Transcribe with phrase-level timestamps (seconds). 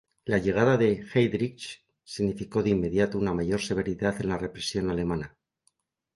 [0.33, 5.37] La llegada de Heydrich significó de inmediato una mayor severidad en la represión alemana.